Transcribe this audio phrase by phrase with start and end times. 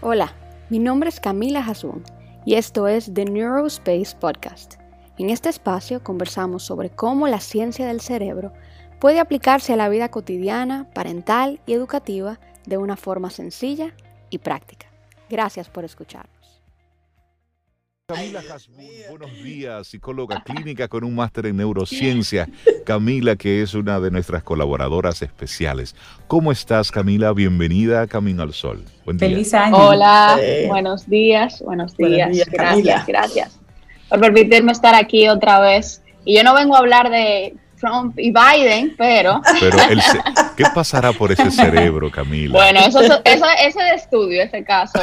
[0.00, 0.32] Hola,
[0.70, 2.04] mi nombre es Camila Hasun
[2.44, 4.74] y esto es The Neurospace Podcast.
[5.18, 8.52] En este espacio conversamos sobre cómo la ciencia del cerebro
[9.00, 13.92] puede aplicarse a la vida cotidiana, parental y educativa de una forma sencilla
[14.30, 14.86] y práctica.
[15.28, 16.37] Gracias por escucharnos.
[18.10, 22.48] Camila Hasbun, buenos días, psicóloga clínica con un máster en neurociencia.
[22.86, 25.94] Camila, que es una de nuestras colaboradoras especiales.
[26.26, 27.34] ¿Cómo estás, Camila?
[27.34, 28.82] Bienvenida a Camino al Sol.
[29.04, 29.28] Buen día.
[29.28, 29.76] Feliz año.
[29.76, 32.48] Hola, buenos días, buenos días.
[32.50, 33.60] gracias, gracias
[34.08, 36.02] por permitirme estar aquí otra vez.
[36.24, 39.40] Y yo no vengo a hablar de Trump y Biden, pero...
[39.60, 39.76] Pero
[40.56, 42.52] ¿qué pasará por ese cerebro, Camila?
[42.52, 44.98] Bueno, eso, eso, ese estudio, ese caso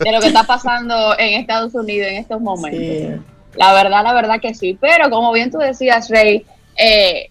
[0.00, 3.24] de lo que está pasando en Estados Unidos en estos momentos.
[3.56, 4.78] La verdad, la verdad que sí.
[4.80, 6.44] Pero como bien tú decías, Rey,
[6.76, 7.30] eh,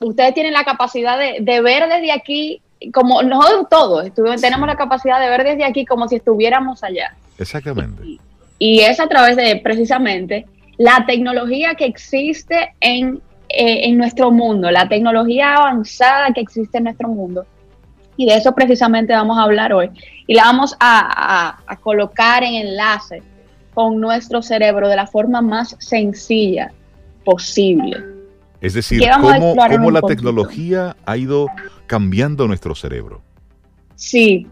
[0.00, 2.60] ustedes tienen la capacidad de, ver desde aquí,
[2.92, 7.14] como nosotros todos tenemos la capacidad de ver desde aquí como si estuviéramos allá.
[7.38, 8.02] Exactamente.
[8.58, 10.46] y es a través de precisamente
[10.78, 16.84] la tecnología que existe en eh, en nuestro mundo, la tecnología avanzada que existe en
[16.84, 17.46] nuestro mundo.
[18.16, 19.90] Y de eso precisamente vamos a hablar hoy.
[20.26, 23.22] Y la vamos a, colocar en enlace
[23.74, 26.72] con nuestro cerebro de la forma más sencilla
[27.24, 28.02] posible.
[28.60, 31.48] Es decir, cómo, cómo la tecnología ha ido
[31.86, 33.20] cambiando nuestro cerebro.
[33.94, 34.46] Sí,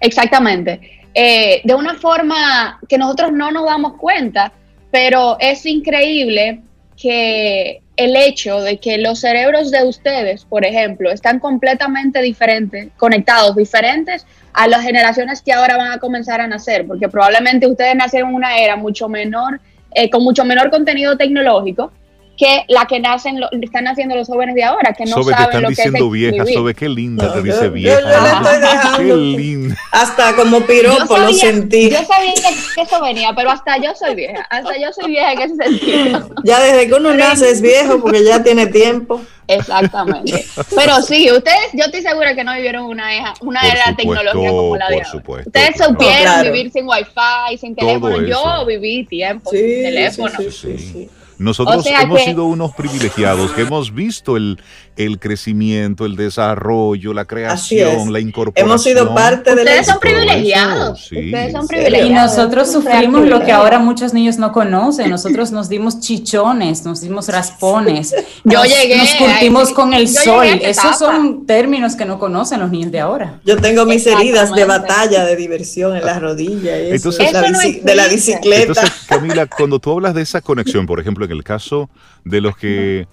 [0.00, 1.04] exactamente.
[1.14, 4.52] Eh, de una forma que nosotros no nos damos cuenta,
[4.90, 6.62] pero es increíble
[6.96, 13.54] que el hecho de que los cerebros de ustedes, por ejemplo, están completamente diferentes, conectados,
[13.54, 18.30] diferentes a las generaciones que ahora van a comenzar a nacer, porque probablemente ustedes nacieron
[18.30, 19.60] en una era mucho menor,
[19.92, 21.92] eh, con mucho menor contenido tecnológico,
[22.36, 25.36] que la que nacen, lo, están haciendo los jóvenes de ahora, que no Sobe, saben
[25.36, 28.00] te están lo diciendo que es vieja, Sobe, qué linda te dice vieja.
[28.00, 28.98] Yo, la estoy dejando.
[28.98, 29.76] Qué linda.
[29.92, 31.90] Hasta como piropo lo sentí.
[31.90, 35.42] Yo sabía que, eso venía, pero hasta yo soy vieja, hasta yo soy vieja en
[35.42, 36.30] ese sentido.
[36.44, 39.20] Ya desde que uno nace es viejo porque ya tiene tiempo.
[39.46, 40.44] Exactamente.
[40.74, 44.76] Pero sí, ustedes, yo estoy segura que no vivieron una era, una era tecnología como
[44.76, 48.22] la de por Supuesto, ustedes supieron vivir sin wifi, sin teléfono.
[48.22, 50.38] Yo viví tiempo sin teléfono.
[50.38, 50.78] sí, sí.
[50.78, 51.10] sí.
[51.38, 54.58] Nosotros hemos sido unos privilegiados que hemos visto el,
[54.96, 58.68] el crecimiento, el desarrollo, la creación, la incorporación.
[58.68, 61.02] Hemos sido parte de Ustedes son privilegiados.
[61.02, 62.10] Ustedes son privilegiados.
[62.10, 65.10] Y nosotros sufrimos lo que ahora muchos niños no conocen.
[65.10, 68.14] Nosotros nos dimos chichones, nos dimos raspones.
[68.44, 68.98] Yo nos, llegué.
[68.98, 70.46] Nos curtimos con el sol.
[70.46, 73.40] Esos son términos que no conocen los niños de ahora.
[73.44, 76.76] Yo tengo mis heridas de batalla, de diversión en la rodilla.
[76.76, 78.62] Eso, Entonces, la de la bicicleta.
[78.62, 81.90] Entonces, Camila, cuando tú hablas de esa conexión, por ejemplo, en el caso
[82.24, 83.08] de los que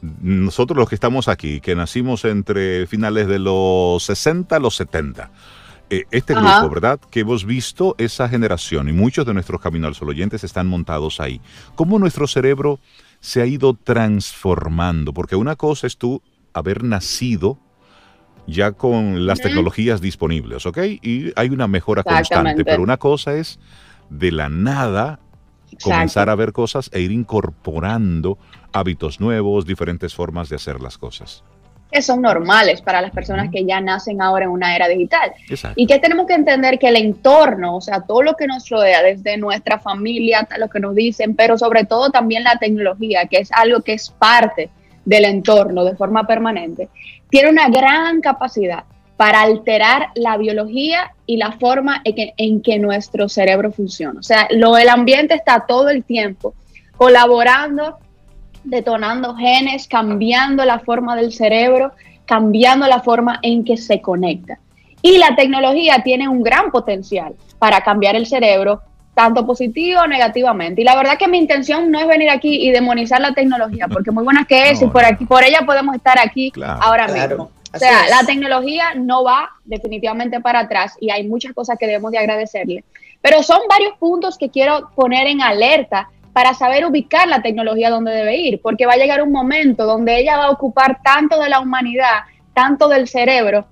[0.00, 5.30] nosotros los que estamos aquí, que nacimos entre finales de los 60 a los 70,
[5.88, 7.00] eh, este grupo, ¿verdad?
[7.10, 11.20] Que hemos visto esa generación y muchos de nuestros Camino al Sol oyentes están montados
[11.20, 11.40] ahí.
[11.74, 12.80] ¿Cómo nuestro cerebro
[13.20, 15.12] se ha ido transformando?
[15.12, 16.22] Porque una cosa es tú
[16.52, 17.58] haber nacido
[18.46, 20.78] ya con las tecnologías disponibles, ¿ok?
[21.02, 23.58] Y hay una mejora constante, pero una cosa es
[24.08, 25.20] de la nada
[25.82, 28.38] comenzar a ver cosas e ir incorporando
[28.72, 31.42] hábitos nuevos, diferentes formas de hacer las cosas.
[31.90, 35.32] Que son normales para las personas que ya nacen ahora en una era digital.
[35.76, 39.02] Y que tenemos que entender que el entorno, o sea, todo lo que nos rodea,
[39.02, 43.38] desde nuestra familia hasta lo que nos dicen, pero sobre todo también la tecnología, que
[43.38, 44.68] es algo que es parte
[45.04, 46.88] del entorno de forma permanente,
[47.30, 48.84] tiene una gran capacidad
[49.16, 54.20] para alterar la biología y la forma en que, nuestro cerebro funciona.
[54.20, 56.54] O sea, lo, el ambiente está todo el tiempo
[56.96, 57.98] colaborando,
[58.64, 61.92] detonando genes, cambiando la forma del cerebro,
[62.26, 64.58] cambiando la forma en que se conecta.
[65.00, 68.82] Y la tecnología tiene un gran potencial para cambiar el cerebro,
[69.14, 70.82] tanto positivo o negativamente.
[70.82, 74.10] Y la verdad que mi intención no es venir aquí y demonizar la tecnología, porque
[74.10, 77.50] muy buena que es, y por aquí, por ella podemos estar aquí ahora mismo.
[77.74, 82.12] O sea, la tecnología no va definitivamente para atrás y hay muchas cosas que debemos
[82.12, 82.84] de agradecerle.
[83.20, 88.12] Pero son varios puntos que quiero poner en alerta para saber ubicar la tecnología donde
[88.12, 91.48] debe ir, porque va a llegar un momento donde ella va a ocupar tanto de
[91.48, 93.66] la humanidad, tanto del cerebro,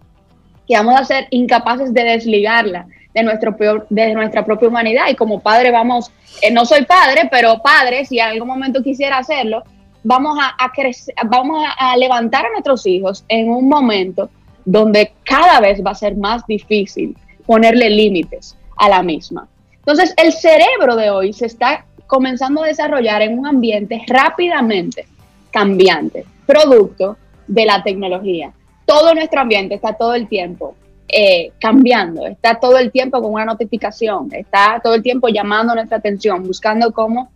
[0.66, 3.54] que vamos a ser incapaces de desligarla de, nuestro
[3.90, 5.04] de nuestra propia humanidad.
[5.10, 6.10] Y como padre vamos,
[6.42, 9.62] eh, no soy padre, pero padre, si en algún momento quisiera hacerlo,
[10.04, 14.30] vamos a, crecer, vamos a, levantar a nuestros hijos en un momento
[14.64, 17.16] donde cada vez va a ser más difícil
[17.46, 19.48] ponerle límites a la misma.
[19.78, 25.06] Entonces, el cerebro de hoy se está comenzando a desarrollar en un ambiente rápidamente
[25.50, 27.16] cambiante, producto
[27.46, 28.52] de la tecnología.
[28.86, 30.74] Todo nuestro ambiente está todo el tiempo
[31.08, 35.98] eh, cambiando, está todo el tiempo con una notificación, está todo el tiempo llamando nuestra
[35.98, 37.30] atención, buscando cómo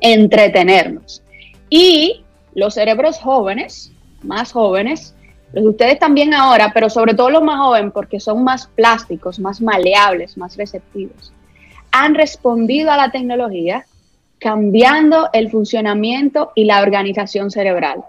[0.00, 1.22] entretenernos.
[1.74, 2.22] Y
[2.54, 3.92] los cerebros jóvenes,
[4.22, 5.14] más jóvenes,
[5.54, 9.38] los de ustedes también ahora, pero sobre todo los más jóvenes porque son más plásticos,
[9.38, 11.32] más maleables, más receptivos,
[11.90, 13.86] han respondido a la tecnología
[14.38, 18.04] cambiando el funcionamiento y la organización cerebral.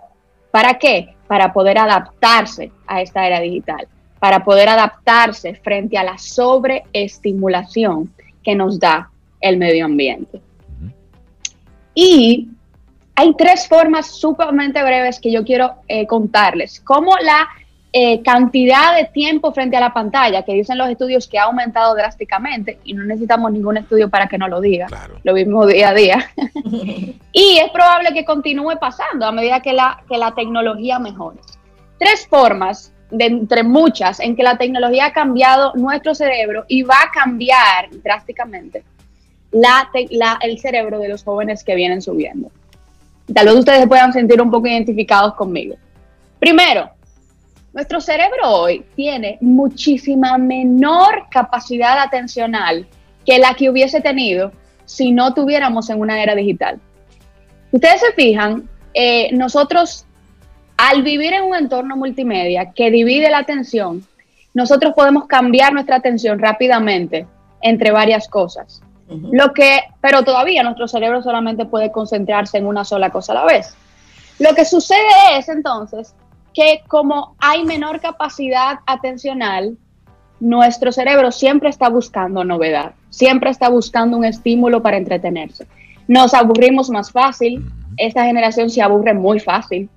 [0.51, 1.16] ¿Para qué?
[1.27, 3.88] Para poder adaptarse a esta era digital,
[4.19, 8.13] para poder adaptarse frente a la sobreestimulación
[8.44, 9.09] que nos da
[9.39, 10.42] el medio ambiente.
[11.95, 12.50] Y
[13.15, 16.80] hay tres formas sumamente breves que yo quiero eh, contarles.
[16.81, 17.48] Cómo la
[17.95, 21.94] eh, cantidad de tiempo frente a la pantalla, que dicen los estudios que ha aumentado
[21.94, 24.88] drásticamente, y no necesitamos ningún estudio para que nos lo diga,
[25.24, 26.31] lo mismo día a día.
[27.31, 31.39] y es probable que continúe pasando a medida que la, que la tecnología mejore.
[32.00, 36.95] Tres formas de entre muchas en que la tecnología ha cambiado nuestro cerebro y va
[36.95, 38.83] a cambiar drásticamente
[39.51, 42.50] la, la, el cerebro de los jóvenes que vienen subiendo.
[43.31, 45.75] Tal vez ustedes puedan sentir un poco identificados conmigo.
[46.39, 46.89] Primero,
[47.73, 52.85] nuestro cerebro hoy tiene muchísima menor capacidad atencional
[53.25, 54.51] que la que hubiese tenido
[54.85, 56.79] si no tuviéramos en una era digital.
[57.71, 60.05] Ustedes se fijan, eh, nosotros
[60.77, 64.05] al vivir en un entorno multimedia que divide la atención,
[64.53, 67.25] nosotros podemos cambiar nuestra atención rápidamente
[67.61, 68.81] entre varias cosas.
[69.31, 73.45] Lo que, pero todavía nuestro cerebro solamente puede concentrarse en una sola cosa a la
[73.45, 73.75] vez.
[74.39, 76.15] Lo que sucede es entonces
[76.54, 79.77] que como hay menor capacidad atencional,
[80.39, 85.68] nuestro cerebro siempre está buscando novedad, siempre está buscando un estímulo para entretenerse.
[86.07, 87.66] Nos aburrimos más fácil,
[87.98, 89.89] esta generación se aburre muy fácil,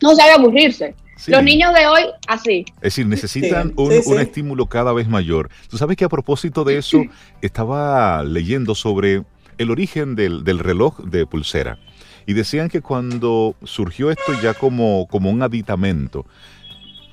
[0.00, 0.94] no sabe aburrirse.
[1.26, 2.64] Los niños de hoy, así.
[2.76, 5.48] Es decir, necesitan un, estímulo cada vez mayor.
[5.68, 7.02] Tú sabes que a propósito de eso,
[7.42, 9.22] estaba leyendo sobre
[9.58, 11.78] el origen del, del reloj de pulsera.
[12.26, 16.26] Y decían que cuando surgió esto ya como, como un aditamento,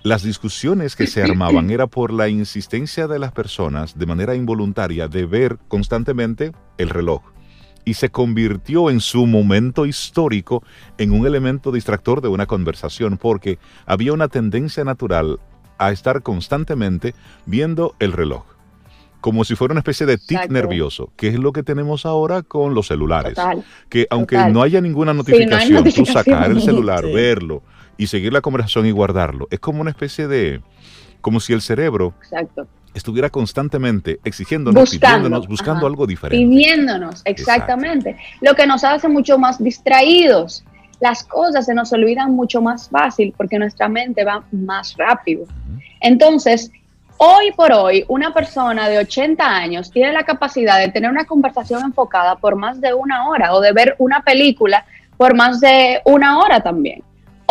[0.04, 5.08] las discusiones que se armaban era por la insistencia de las personas de manera involuntaria
[5.08, 7.22] de ver constantemente el reloj
[7.86, 10.64] y se convirtió en su momento histórico
[10.98, 15.40] en un elemento distractor de una conversación porque había una tendencia natural
[15.78, 18.44] a estar constantemente viendo el reloj
[19.22, 22.74] como si fuera una especie de tic nervioso, que es lo que tenemos ahora con
[22.74, 23.38] los celulares.
[23.88, 27.62] que aunque no haya ninguna notificación, tú sacar el celular, verlo
[27.98, 30.62] y seguir la conversación y guardarlo, es como una especie de,
[31.22, 32.16] como si el cerebro
[32.94, 36.46] estuviera constantemente exigiéndonos, pidiéndonos, buscando algo diferente.
[36.46, 38.18] Pidiéndonos, exactamente.
[38.42, 40.64] Lo que nos hace mucho más distraídos.
[41.00, 45.46] Las cosas se nos olvidan mucho más fácil porque nuestra mente va más rápido.
[46.00, 46.72] Entonces,
[47.24, 51.84] Hoy por hoy, una persona de 80 años tiene la capacidad de tener una conversación
[51.84, 54.84] enfocada por más de una hora o de ver una película
[55.18, 57.04] por más de una hora también.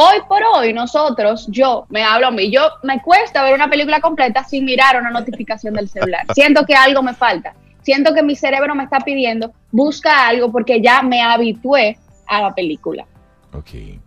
[0.02, 4.00] Hoy por hoy, nosotros, yo, me hablo a mí, yo me cuesta ver una película
[4.00, 6.25] completa sin mirar una notificación del celular.
[6.35, 7.52] Siento que algo me falta.
[7.82, 12.55] Siento que mi cerebro me está pidiendo, busca algo porque ya me habitué a la
[12.55, 13.05] película.
[13.52, 14.00] Okay.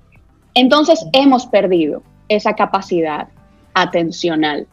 [0.56, 3.28] Entonces hemos perdido esa capacidad
[3.76, 4.66] atencional.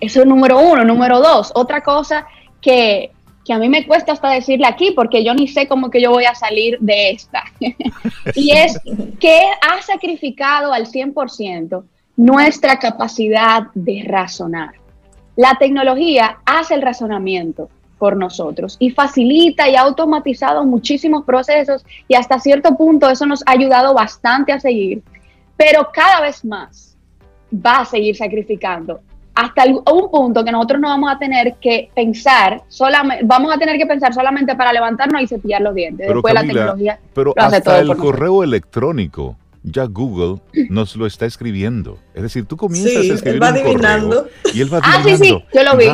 [0.00, 0.84] Eso es número uno.
[0.84, 2.26] Número dos, otra cosa
[2.60, 3.12] que,
[3.52, 6.24] a mí me cuesta hasta decirle aquí, porque yo ni sé cómo que yo voy
[6.24, 7.44] a salir de esta.
[8.34, 8.78] y es
[9.20, 11.84] que ha sacrificado al 100%
[12.16, 14.72] nuestra capacidad de razonar.
[15.36, 22.14] La tecnología hace el razonamiento por nosotros y facilita y ha automatizado muchísimos procesos y
[22.14, 25.02] hasta cierto punto eso nos ha ayudado bastante a seguir,
[25.56, 26.96] pero cada vez más
[27.54, 29.00] va a seguir sacrificando
[29.34, 33.76] hasta un punto que nosotros no vamos a tener que pensar solamente, vamos a tener
[33.78, 36.06] que pensar solamente para levantarnos y cepillar los dientes.
[36.06, 41.98] Pero Después la tecnología pero hasta el correo electrónico ya Google nos lo está escribiendo.
[42.14, 44.84] Es decir, tú comienzas a escribir un correo y él va adivinando.
[44.84, 45.86] Ah, sí, sí, yo lo vi.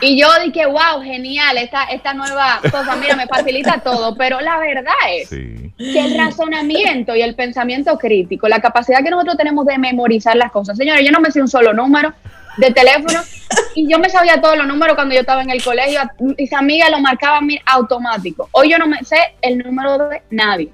[0.00, 4.16] Y yo dije, wow, genial, esta, esta nueva cosa, mira, me facilita todo.
[4.16, 9.36] Pero la verdad es que el razonamiento y el pensamiento crítico, la capacidad que nosotros
[9.36, 10.76] tenemos de memorizar las cosas.
[10.76, 12.12] Señores, yo no me sé un solo número,
[12.56, 13.20] de teléfono
[13.74, 16.00] y yo me sabía todos los números cuando yo estaba en el colegio.
[16.38, 18.48] Mis amigas lo marcaban automático.
[18.52, 20.70] Hoy yo no me sé el número de nadie.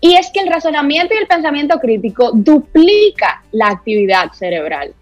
[0.00, 4.94] Y es que el razonamiento y el pensamiento crítico duplica la actividad cerebral,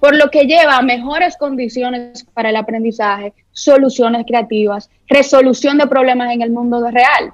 [0.00, 6.32] por lo que lleva a mejores condiciones para el aprendizaje, soluciones creativas, resolución de problemas
[6.32, 7.32] en el mundo real.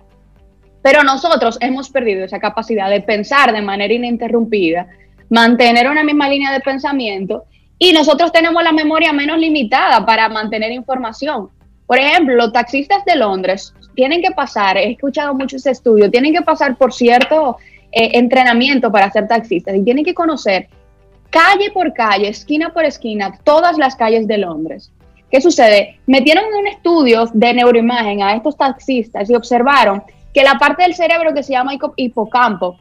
[0.82, 4.88] Pero nosotros hemos perdido esa capacidad de pensar de manera ininterrumpida,
[5.30, 7.44] mantener una misma línea de pensamiento
[7.85, 11.49] Y nosotros tenemos la memoria menos limitada para mantener información.
[11.85, 16.43] Por ejemplo, los taxistas de Londres tienen que pasar, he escuchado muchos estudios, tienen que
[16.43, 17.57] pasar por cierto
[17.91, 20.69] eh, entrenamiento para ser taxistas y tienen que conocer
[21.29, 24.93] calle por calle, esquina por esquina, todas las calles de Londres.
[25.29, 25.99] ¿Qué sucede?
[26.07, 31.35] Metieron un estudio de neuroimagen a estos taxistas y observaron que la parte del cerebro
[31.35, 32.79] que se llama hipocampo,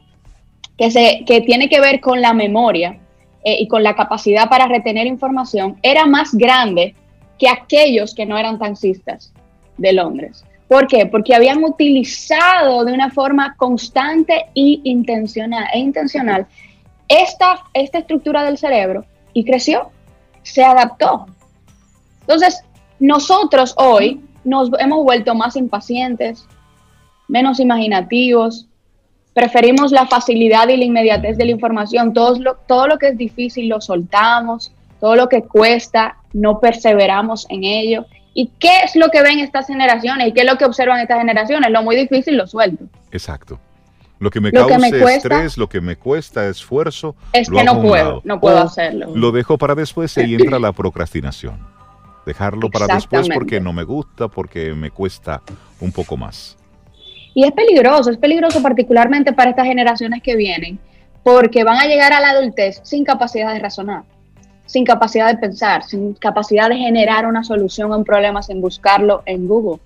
[0.78, 3.00] que, se, que tiene que ver con la memoria
[3.44, 6.94] eh, y con la capacidad para retener información, era más grande
[7.38, 9.32] que aquellos que no eran taxistas
[9.78, 10.44] de Londres.
[10.68, 11.06] ¿Por qué?
[11.06, 16.46] Porque habían utilizado de una forma constante y intencional, e intencional
[17.08, 19.90] esta, esta estructura del cerebro y creció,
[20.42, 21.26] se adaptó.
[22.20, 22.62] Entonces,
[22.98, 26.46] nosotros hoy nos hemos vuelto más impacientes,
[27.28, 28.66] menos imaginativos,
[29.34, 33.18] preferimos la facilidad y la inmediatez de la información, todo lo, todo lo que es
[33.18, 38.06] difícil lo soltamos, todo lo que cuesta no perseveramos en ello.
[38.34, 41.18] ¿Y qué es lo que ven estas generaciones y qué es lo que observan estas
[41.18, 41.70] generaciones?
[41.70, 42.84] Lo muy difícil lo suelto.
[43.10, 43.58] Exacto.
[44.18, 47.16] Lo que me causa estrés, lo que me cuesta esfuerzo.
[47.32, 49.10] Es que no puedo, no puedo hacerlo.
[49.16, 51.58] Lo dejo para después y entra la procrastinación.
[52.24, 55.42] Dejarlo para después porque no me gusta, porque me cuesta
[55.80, 56.56] un poco más.
[57.34, 60.78] Y es peligroso, es peligroso particularmente para estas generaciones que vienen,
[61.22, 64.04] porque van a llegar a la adultez sin capacidad de razonar,
[64.66, 69.22] sin capacidad de pensar, sin capacidad de generar una solución a un problema sin buscarlo
[69.26, 69.80] en Google.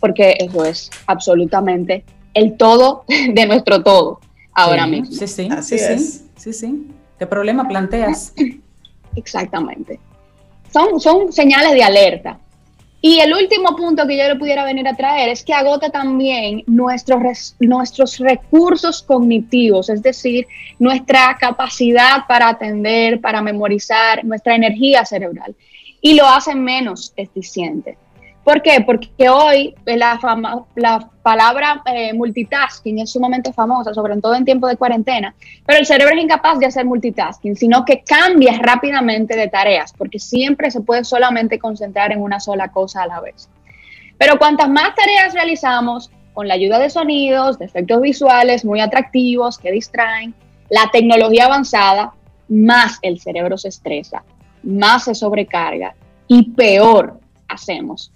[0.00, 4.20] Porque eso es absolutamente el todo de nuestro todo
[4.52, 5.06] ahora mismo.
[5.06, 6.86] Sí, sí, sí, sí, sí, sí.
[7.18, 8.34] ¿Qué problema planteas?
[9.16, 9.98] Exactamente.
[10.70, 12.38] Son, son señales de alerta.
[13.08, 16.64] Y el último punto que yo le pudiera venir a traer es que agota también
[16.66, 20.44] nuestros, nuestros recursos cognitivos, es decir,
[20.80, 25.54] nuestra capacidad para atender, para memorizar, nuestra energía cerebral,
[26.00, 27.96] y lo hace menos eficiente.
[28.46, 28.80] ¿Por qué?
[28.86, 30.20] Porque hoy la,
[30.76, 35.34] la palabra eh, multitasking es sumamente famosa, sobre todo en tiempo de cuarentena,
[35.66, 40.20] pero el cerebro es incapaz de hacer multitasking, sino que cambia rápidamente de tareas, porque
[40.20, 43.48] siempre se puede solamente concentrar en una sola cosa a la vez.
[44.16, 49.58] Pero cuantas más tareas realizamos, con la ayuda de sonidos, de efectos visuales muy atractivos
[49.58, 50.36] que distraen,
[50.70, 52.12] la tecnología avanzada,
[52.48, 54.22] más el cerebro se estresa,
[54.62, 55.96] más se sobrecarga
[56.28, 58.12] y peor hacemos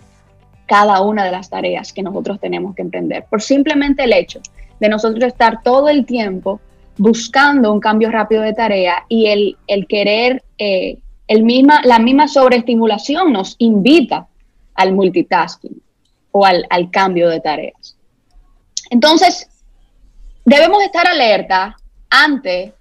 [0.70, 4.40] cada una de las tareas que nosotros tenemos que emprender, por simplemente el hecho
[4.78, 6.60] de nosotros estar todo el tiempo
[6.96, 12.28] buscando un cambio rápido de tarea y el, el querer, eh, el misma, la misma
[12.28, 14.28] sobreestimulación nos invita
[14.74, 15.82] al multitasking
[16.30, 17.96] o al, al cambio de tareas.
[18.90, 19.48] Entonces,
[20.44, 21.76] debemos estar alerta
[22.10, 22.74] ante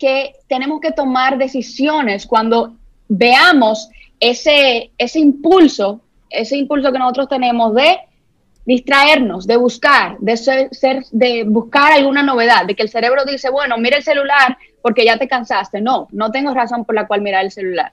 [0.00, 2.74] que tenemos que tomar decisiones cuando
[3.06, 6.00] veamos ese, ese impulso
[6.34, 7.98] ese impulso que nosotros tenemos de
[8.66, 10.70] distraernos, de buscar, de ser,
[11.10, 15.18] de buscar alguna novedad, de que el cerebro dice, bueno, mira el celular porque ya
[15.18, 15.80] te cansaste.
[15.80, 17.92] No, no tengo razón por la cual mirar el celular.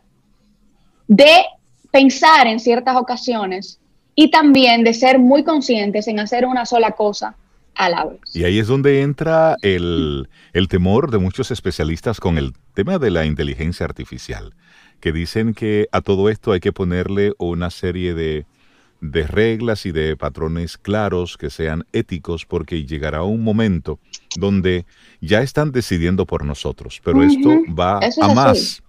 [1.07, 1.45] De
[1.91, 3.79] pensar en ciertas ocasiones
[4.15, 7.35] y también de ser muy conscientes en hacer una sola cosa
[7.75, 8.19] a la vez.
[8.33, 13.11] Y ahí es donde entra el, el temor de muchos especialistas con el tema de
[13.11, 14.53] la inteligencia artificial
[15.01, 18.45] que dicen que a todo esto hay que ponerle una serie de,
[19.01, 23.99] reglas y de patrones claros que sean éticos porque llegará un momento
[24.37, 24.85] donde
[25.19, 28.80] ya están decidiendo por nosotros, pero esto va a más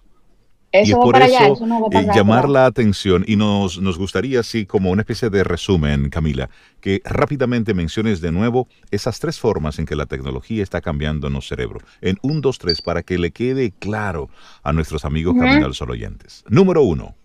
[0.73, 1.57] y por eso,
[1.91, 6.49] eh, llamar la atención y nos, nos gustaría, así como una especie de resumen, Camila,
[6.81, 11.33] que rápidamente menciones de nuevo esas tres formas en que la tecnología está cambiando en
[11.33, 11.79] nuestro cerebro.
[12.01, 14.29] En un, dos, tres, para que le quede claro
[14.63, 16.43] a nuestros amigos uh Sol oyentes.
[16.49, 17.15] Número uno.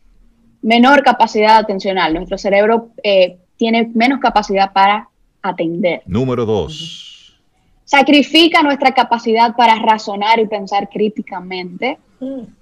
[0.61, 2.15] Menor capacidad atencional.
[2.15, 5.09] Nuestro cerebro eh, tiene menos capacidad para
[5.43, 6.03] atender.
[6.07, 7.39] Número dos.
[7.85, 11.99] Sacrifica nuestra capacidad para razonar y pensar críticamente.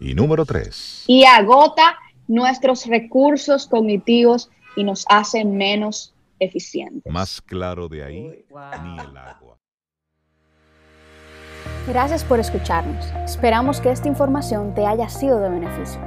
[0.01, 1.05] Y número tres.
[1.07, 1.97] Y agota
[2.29, 7.11] nuestros recursos cognitivos y nos hace menos eficientes.
[7.13, 8.45] Más claro de ahí,
[8.83, 9.59] ni el agua.
[11.89, 13.07] Gracias por escucharnos.
[13.25, 16.01] Esperamos que esta información te haya sido de beneficio.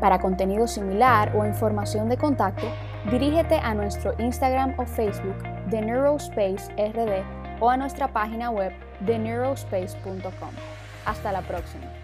[0.00, 2.66] Para contenido similar o información de contacto,
[3.10, 5.36] dirígete a nuestro Instagram o Facebook
[5.68, 10.50] de Neurospace RD o a nuestra página web de neurospace.com.
[11.04, 11.97] Hasta la próxima.